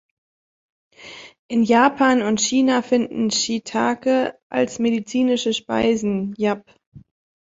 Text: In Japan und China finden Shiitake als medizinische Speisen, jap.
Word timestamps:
In 1.47 1.61
Japan 1.63 2.23
und 2.23 2.39
China 2.41 2.81
finden 2.81 3.29
Shiitake 3.29 4.35
als 4.49 4.79
medizinische 4.79 5.53
Speisen, 5.53 6.33
jap. 6.37 6.63